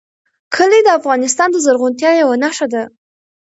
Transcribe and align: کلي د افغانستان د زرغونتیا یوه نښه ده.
کلي 0.55 0.79
د 0.85 0.89
افغانستان 0.99 1.47
د 1.51 1.57
زرغونتیا 1.65 2.11
یوه 2.21 2.35
نښه 2.43 2.67
ده. 2.73 2.83